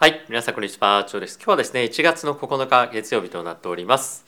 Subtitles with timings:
[0.00, 1.38] はい、皆さんこんにちは、チョウです。
[1.38, 4.24] 今日はですね、1月の9日月曜日となっております。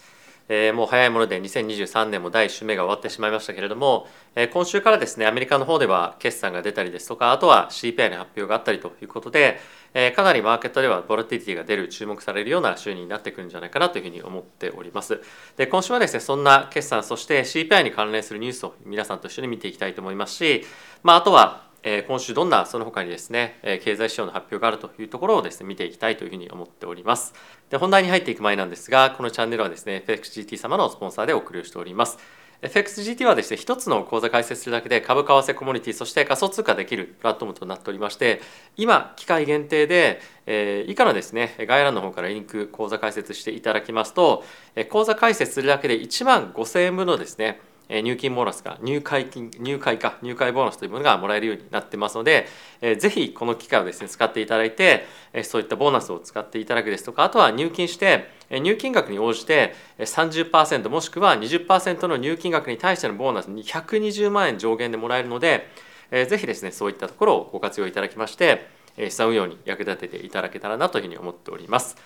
[0.48, 9.60] えーもう早いもので2023年も第1週目が終わってしまいましたけれども、えー今週からですね、アメリカの方では決算が出たりですとか、あとは CPI の発表があったりということで、
[9.94, 15.20] えーかなりマーケットではボラティティが出る、注目されるような週になってくるんじゃないかなというふうに思っております。
[15.56, 20.64] で、今週はですね、そんな決算、そして CPI に関連するニュースを皆さんと一緒に見ていきたいと思いますし、
[21.04, 27.34] まあ、あとは、え今週どんなその他にですね、え経済指標の発表があるというところをですね見ていきたいというふうに思っております。
[27.70, 32.18] で本題に入っていく前なんですが、このチャンネルはですね FXGT 様のスポンサーでお送りをしております。
[32.62, 38.42] FXGT はですね一つの口座開設するだけで株為替コモディティそして仮想通貨できるプラットフォームとなっておりまして
[38.76, 52.46] 今機械限定で、えー以下のですね概要欄の方からリンク口座開設していただきますとえ口座開設するだけで1万5000円分のですね入金ボーナスが入会金入会か入会ボーナスというものがもらえるようになってますので、
[52.80, 65.66] えーぜひこの機会をですね使っていただいて、えそういったボーナスを使っていただくですとかあとは入金して入金額に応じて30%もしくは20%の入金額に対してのボーナスに120万円上限でもらえるので、
[66.10, 71.96] えーぜひですねそういったところをご活用いただきましてえ資産運用に役立てていただけたらなというふうに思っております。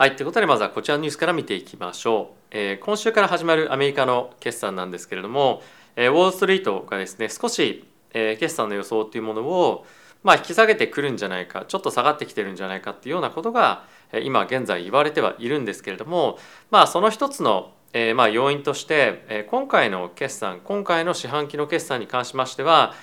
[0.00, 2.36] はい、ということでまずはこちらのニュースから見ていきましょう。
[2.52, 5.62] えー今週から始まるアメリカの決算なんですけれども、
[5.94, 9.84] えーウォール・ストリートがですね少し、えー決算の予想というものを、
[10.22, 16.38] まあ、引き下げてくるんじゃないかちょっと下がってきてるんじゃないかっていうようなことが、えー今現在言われてはいるんですけれども、
[16.70, 22.94] まあ、その一つの、えーまあ、要因として、えー今回の決算今回の四半期の決算に関しましては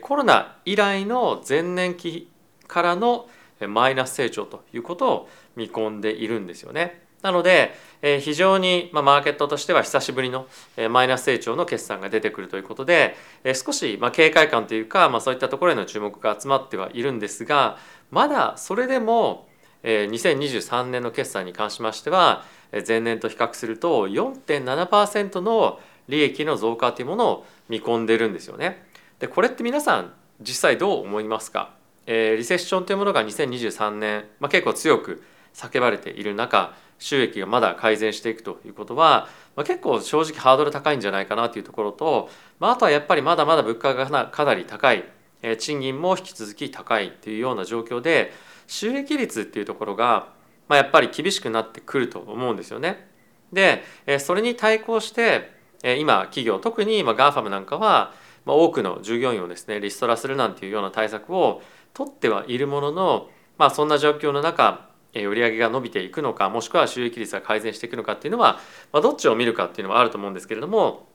[0.00, 2.30] コロナ以来の前年期
[2.66, 3.28] からの
[3.60, 7.06] マイナス成長ということを見込んでいるんですよね。
[7.22, 17.78] なので、え非常に、まあ、マーケットとしては久しぶりの、えマイナス成長の決算が出てくるということで、え少し、まあ、警戒感というか、まあ、そういったところへの注目が集まってはいるんですが
[18.10, 19.48] まだそれでも、
[19.82, 28.84] え2023年の決算に関しましてはえ前年と比較すると4.7%の利益の増加というものを見込んでるんですよね。
[29.18, 31.75] でこれって皆さん実際どう思いますか、
[32.06, 35.22] えーリセッションというものが2023年、まあ、結構強く
[35.54, 45.04] 叫ばれている中収益がまだ改善していくということは、まあ、結構正直ハードル高いんじゃないかなというところと、まあ、あとはやっぱりまだまだ物価がかなり高い、
[45.42, 48.32] えー賃金も引き続き高いというような状況で
[48.66, 50.28] 収益率っていうところが、
[50.68, 53.08] まあ、やっぱり厳しくなってくると思うんですよね。
[53.52, 53.84] で、
[54.18, 55.52] それに対抗して、
[55.98, 58.12] 今企業特にまあ GAFAM なんかは、
[58.44, 61.62] 多くの従業員をですねリストラするなんていうような対策を
[61.96, 68.60] 取ってはいるものの、まあ、そんな状況の中えー売上が伸びていくのかもしくは収益率が改善していくのかっていうのは、
[68.92, 71.08] まあ、どっちを見るかっていうのはあると思うんですけれども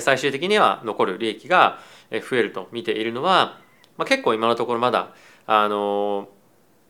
[0.00, 1.78] 最終的には残る利益が
[2.10, 3.58] 増えると見ているのは、
[3.96, 5.14] まあ、結構今のところまだ
[5.46, 6.34] あのー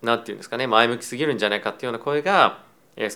[0.04, 2.58] なんていうんですかね前向きすぎるんじゃないかっていうような声が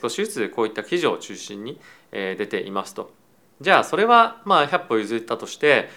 [0.01, 1.79] 少しずつこういった記事を中心に
[2.11, 3.13] 出ていますと。
[3.61, 5.91] じゃあそれはまあ100歩譲ったとして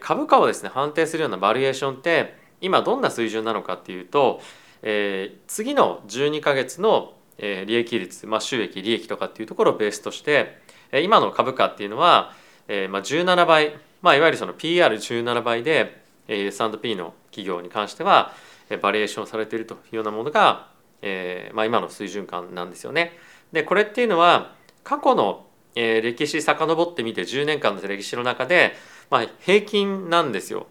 [0.00, 4.40] 株価をですね判定するようなバリエーションって今どんな水準なのかっていうと、
[4.82, 10.58] えー次の12ヶ月の利益率、まあ、収益利益とかっていうところをベースとして
[10.92, 12.32] 今の株価っていうのは、
[12.68, 18.32] えーまあ、17倍、まあ、いわゆるその PR17 倍で S&P の企業に関しては
[18.80, 20.68] バリエーションされているというようなものが、
[21.02, 23.12] えーまあ、今の水準感なんですよね。
[23.52, 28.74] でこれっていうのは過去の歴史遡ってみて10年間の歴史の中で、
[29.10, 30.66] まあ、平均なんですよ。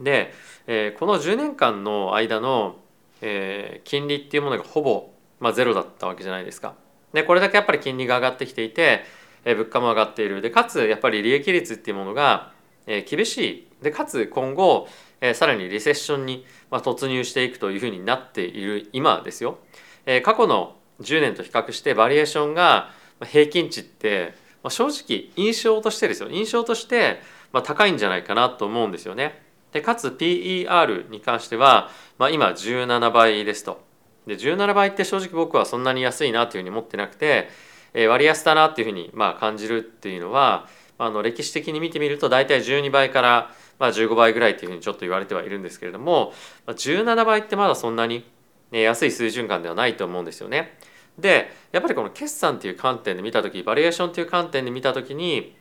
[0.00, 0.32] で、
[0.66, 2.76] えーこの10年間の間の、
[3.20, 5.10] えー金利っていうものがほぼ、
[5.40, 6.74] まあ、ゼロだったわけじゃないですか。
[7.12, 9.04] でこれだけやっぱり金利が上がってきていて、
[9.44, 12.52] えー物価も上がっているでかつやっぱり利益率っていうものが、
[12.86, 14.88] えー厳しいでかつ今後、
[15.20, 19.58] えーさらにリセッションに、まあ、突入していくというふうになっている今ですよ。
[20.06, 22.90] えー過去の10年と比較してバリエーションが
[23.24, 27.20] 平均値って、まあ、正直印象としてですよ印象として、
[27.52, 29.42] まあ、高いんじゃないかなと思うんですよね。
[29.72, 33.82] でかつ PER に関しては、まあ、今17倍ですと。
[34.26, 37.48] で17倍って正直僕はそんなに安いなというふうに思ってなくて、
[37.94, 40.68] えー割安だなっていうふうにまあ感じるっていうのは
[40.98, 46.32] あの歴史的に見てみると大体12倍からまあ15倍ぐらいっていうふうにちょっと言われてはいるんですけれども
[46.66, 48.24] 17倍ってまだそんなに
[48.70, 50.78] 安い水準感ではないと思うんですよね。
[51.18, 55.54] でやっぱりこの決算っていう観点で見た時バリエーションっていう観点で見た時に、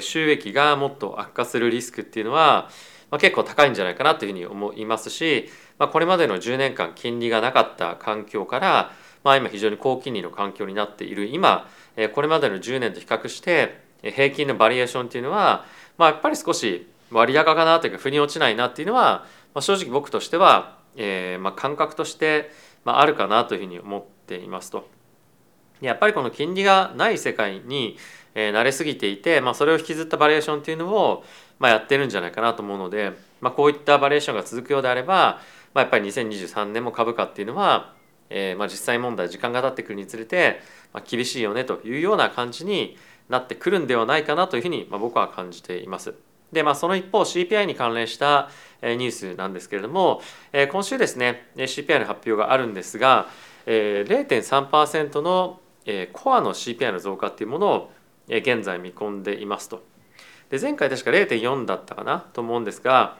[0.00, 2.70] 収益がもっと悪化するリスクっていうのは、
[3.10, 5.48] まあ、結構高いんじゃないかなというふうに思いますし、
[5.78, 8.92] まあ、これまでの10年間金利がなかった環境から、
[9.22, 11.68] まあ、今非常に高金利の環境になっている今、
[12.12, 15.64] これまでの10年と比較して平均のバリエーションっていうのは、
[15.96, 22.50] まあ、やっぱり少し割高かなというか腑に落ちないなっていうのは、まあ、正直僕としては、えーまあ、感覚として
[22.84, 24.88] まあ、あるかなというふうに思っていますと。
[25.80, 27.96] やっぱりこの金利がない世界に
[28.34, 31.24] 慣れすぎていて、まあ、それを引きずったバリエーションっていうのを、
[31.58, 35.40] まあ、やってるんじゃないかなと思うので、まあ、こういったバリエーションが続くようであれば、
[35.72, 37.94] まあ、やっぱり2023年も株価っていうのは、
[38.30, 40.60] えー、まあ実際問題時間が経ってくるにつれて、
[40.92, 42.96] まあ、厳しいよねというような感じに
[43.28, 46.14] なってくるんではないかなというふうに、まあ、僕は感じています。
[46.52, 48.48] でまあ、その一方 CPI に関連した
[48.80, 50.22] ニュースなんですけれども
[50.70, 53.26] 今週ですね CPI の発表があるんですが
[53.66, 55.58] 0.3%の
[56.12, 57.92] コアの CPI の増加っていうものを
[58.28, 59.82] 現在見込んでいますと。
[60.50, 63.18] で前回確か0.4だったかなと思うんですが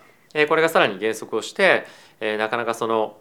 [0.49, 1.87] これがさらに減速をして
[2.21, 3.17] なかなかその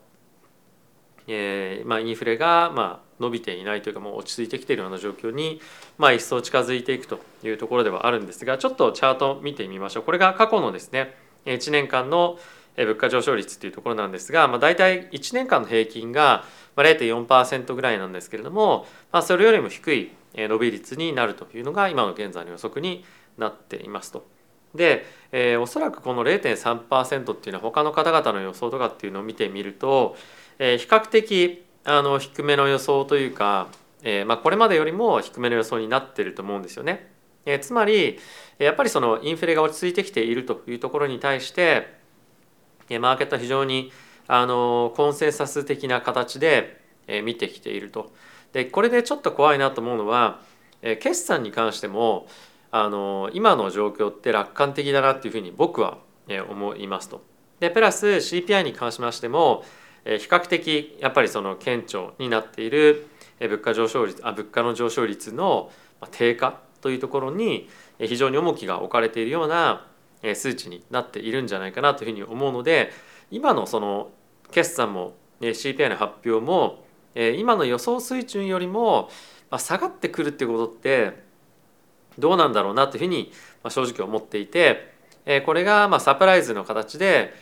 [1.27, 5.61] えーまあ、インフレがまあ伸びていないというかもう落ち着いてきているような状況に、
[5.97, 12.37] まあ、一層近づいていくというところではあるんですがちょっとチャート見てみましょうこれが過去のですね1年間の
[12.75, 16.43] 物価上昇率というところなんですが、まあ、大体1年間の平均が
[16.75, 23.05] まあ0.4%ぐらいなんですけれども、まあ、それよりも低い伸び率になるというのが今の現在の予測に
[23.37, 24.25] なっていますと。
[24.73, 30.15] で、えー、おそらくこの0.3%っていうのは他の方々の予想とかっていうのを見てみると
[30.59, 33.67] えー、比較的あの低めの予想というか、
[34.03, 37.11] えーまあ、これまでよりも低めの予想になってると思うんですよね。
[37.45, 38.19] えー、つまり
[38.57, 41.93] やっぱりそのインフレが落ち着いてきているというところに対して
[42.89, 43.91] マーケットは非常に
[44.27, 46.81] あのコンセンサス的な形で
[47.23, 48.11] 見てきていると。
[48.53, 50.39] でこれでちょっと怖いなと思うのは
[50.81, 52.27] 決算に関しても
[52.71, 55.97] あの今の状況って楽観的だなっていうふうに僕は
[56.49, 57.23] 思いますと。
[57.59, 59.63] でプラス CPI に関しましても
[60.05, 63.07] 比較的やっぱりその顕著になっている
[63.39, 65.71] 物価上昇率あ物価の上昇率の
[66.11, 69.87] 低下というところに非常に重きが置かれているような
[70.35, 72.91] 数値になっているんじゃないかなというふうに思うので
[73.31, 74.11] 今のその
[74.51, 76.83] 決算も CPI の発表も
[77.15, 79.09] 今の予想水準よりも
[79.57, 81.23] 下がってくるっていうことって
[82.17, 83.31] どうなんだろうなというふうに
[83.69, 84.93] 正直思っていて
[85.45, 87.33] これがまサプライズの形で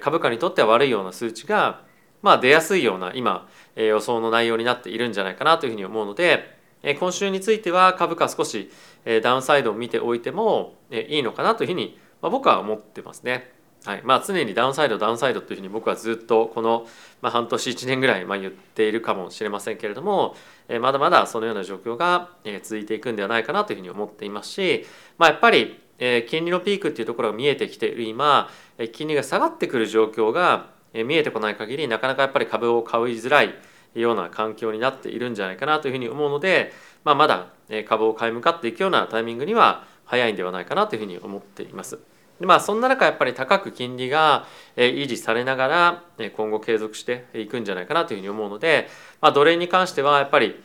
[0.00, 1.82] 株価にとっては悪いような数値が
[2.24, 3.46] まあ、出やすいような今
[3.76, 6.56] 予想の内容になっているんじゃないかなというふうに思うので
[6.98, 8.70] 今週については株価少し
[9.22, 13.52] ダウンサイドを見ておいてもいいのかなというふうに僕は思ってますね。
[13.84, 16.86] はいまあ、常にダウンサイドダウンサイドというふうに僕はずっとこの、
[17.20, 20.36] まあ、半年1年ぐらいまあ言っているかもしれませんけれども
[20.68, 24.86] えまだまだそのような状況がえ続いていくんではないかなというふうに思っていますし、
[25.18, 28.48] まあ、やっぱりえ金利のピークっていうところが見えてきている今
[28.78, 33.54] え金利が下がってくる状況がえ見えてこない限りなかなかやっぱり株を買いづらい
[33.94, 36.72] ような環境になっているんじゃないかなというふうに思うので、
[37.04, 37.48] まあ、まだ
[37.86, 41.98] 株を買い向かっていくようなタイミングには早いんではないかなというふうに思っています。
[42.40, 44.46] でまあ、そんな中やっぱり高く金利が
[44.76, 46.02] 維持されながら
[46.36, 48.88] 今後継続していくんじゃないかなというふうに思うので、
[49.20, 50.60] まあ、ドル円に関してはやっぱり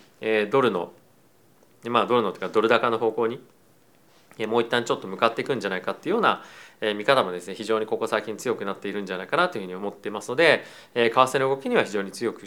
[0.50, 0.92] ドルの
[1.86, 3.39] まあドルのというかドル高の方向に
[4.48, 6.44] もう一旦ちょっと向かっていくんじゃないかっていうような
[6.95, 10.63] 見方もですね非常にここ最近強くなっているんじゃないかなというふうに思っていますので
[10.95, 12.44] 為替の動きには非常に強く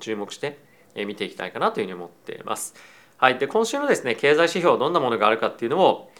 [0.00, 0.58] 注目して
[1.06, 2.74] 見ていきたいかなというふうに思っています。
[3.16, 6.10] はい、で今週のですね経済指標どんなものがあるかっていうのを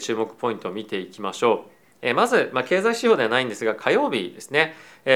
[0.00, 1.71] 注目ポイントを見ていきましょう。
[2.14, 4.74] まず、まあ、経済指標ではないんですが火曜日ですね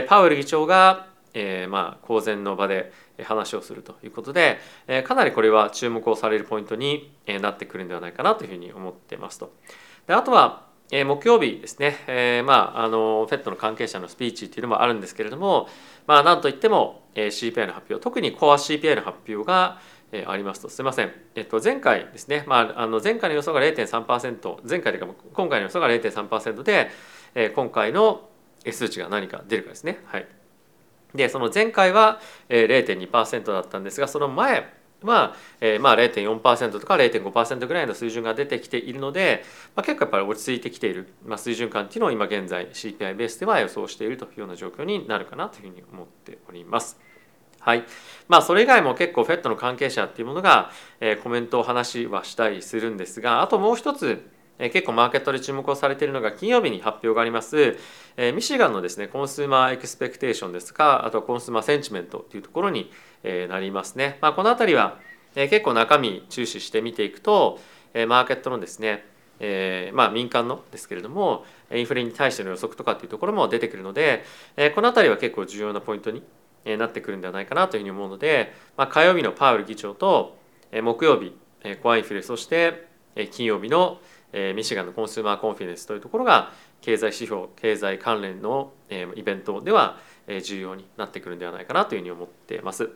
[0.08, 2.92] パウエル議長がえ、まあ公然の場で
[3.22, 9.52] 話をするということで、え、かなりこれは注目をされるポイントになってくるんではないかなというふうに思ってますと。
[10.06, 15.68] であとはえ木曜日ですね、え、まああの FED の関係者のスピーチっていうのもあるんですけれども、
[16.06, 19.80] まあ、なんといっても、え CPI の発表特にコア CPI の発表が、
[20.12, 20.68] えありますと。
[20.68, 26.90] すいません、えっと、前回ですね、まあ、あの前回の予想が0.3%前回というか今回の予想が0.3%で、
[27.34, 28.28] え今回の
[28.72, 30.00] 数値が何か出るかですね。
[30.06, 30.26] はい。
[31.14, 34.72] でその前回は0.2%だったんですがその前
[35.02, 39.44] は、え、まあ0.4%とか0.5%ぐらいの水準が出てきているので、
[39.74, 46.98] まあ、結構やっぱり落ち着いてきている、まあ、水準感っていうのを今現在 CPI ベースでは予想しているというような状況になるかなというふうに思っております。
[47.66, 47.84] はい
[48.28, 50.70] まあ、それ以外も結構 FED の関係者っていうものが、
[51.00, 54.24] え、コメントを話はしたりするんですがあともう一つ
[54.58, 57.76] 結構マーケットで注目をされているのが金曜日に発表があります
[58.34, 62.90] ミシガンのですね consumer expectation ですかあと consumer sentiment というところに
[63.24, 64.18] なりますね。
[64.22, 64.98] まあ、この辺りは
[65.34, 67.58] 結構中身注視して見ていくと
[68.06, 69.04] マーケットのですね
[69.40, 74.24] え、まあ民間のですけれどもインフレに対しての予測とかっていうところも出てくるので、
[74.56, 76.22] え、この辺りは結構重要なポイントに
[76.76, 80.36] なってくるんではないかなというふうに思うので、まあ、火曜日のパウエル議長と
[80.72, 81.36] 木曜日
[81.82, 82.86] コアインフレそして
[83.30, 84.00] 金曜日の
[84.32, 92.90] えミシガンのコンスーマーコンフィデンスというところが経済指標経済関連の、えイベントでは、え重要になってくるんではないかなというふうに思っています。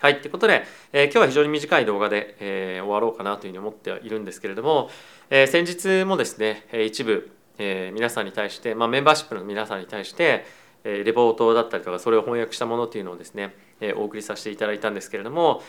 [0.00, 4.90] はい、ということで、えー、今日は非常に短い動画で、えー、終わろうかなというふうに思っているんですけれども、
[5.28, 10.46] えー、先日もですね一部、えー、皆さんに対して、まあ、メンバーシップの皆さんに対して、
[10.84, 13.54] レポートだったりとかそれを翻訳したものっていうのをですね、
[13.96, 15.62] お送りさせていただいたんですけれども、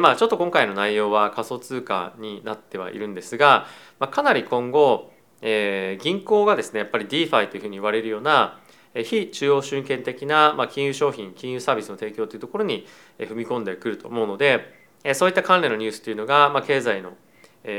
[0.00, 3.66] まあちょっと今回の内容は仮想通貨になってはいるんですが、
[4.10, 8.60] かなり今後、銀行がですねやっぱり DeFi というふうに言われるような
[8.94, 12.86] 非中央集権的な金融商品金融サービスの提供というところに
[13.18, 14.72] 踏み込んでくると思うので
[15.14, 17.12] そういった関連のニュースというのが経済の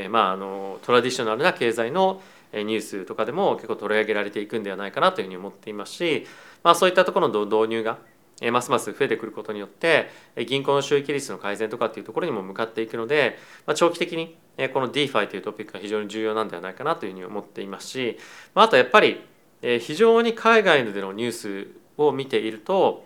[0.09, 2.21] まああのトラディショナルな経済の
[2.63, 6.25] ニュースとかでも結構取り上げられていくんではないかなというふうに思っていますし、
[6.63, 7.97] まあ、そういったところの導入が
[8.51, 10.09] ますます増えてくることによって
[10.47, 14.35] 銀行の収益率の改善とかっていうところにも向かっていくので、まあ、長期的に
[14.73, 18.17] この DeFi というトピックが非常に重要なんではないかなというふうに思っていますし、
[18.53, 19.21] まあ、あとやっぱり
[19.61, 23.05] 非常に海外でのニュースを見ていると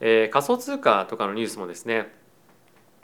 [0.00, 2.08] 仮想通貨とかのニュースもですね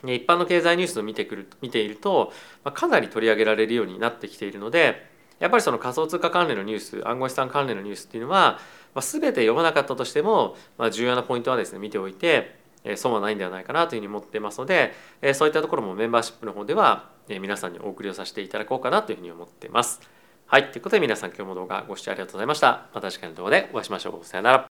[0.02, 2.32] 一般の経済ニュースを見てくる見ていると
[2.72, 8.58] かなり取り上げられるようになってきているのでやっぱりその仮想通貨関連のニュース暗号資産関連のニュースっていうのは、
[8.94, 20.00] まあ、全て読まなかったとしても、まあ、重要なポイントはですね見ておいて、えー、損はないんではないかなというふうに思ってますので、え、そういったところもメンバーシップの方では、え、皆さんにお送りをさせていただこうかなというふうに思ってます。
[20.46, 22.86] はい、ということで皆さん今日も動画ご視聴ありがとうございました。
[22.94, 24.24] また次回の動画でお会いしましょう。
[24.24, 24.75] さよなら。